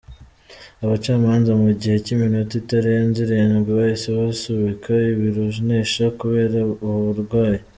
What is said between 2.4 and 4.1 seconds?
itarenze irindwi bahise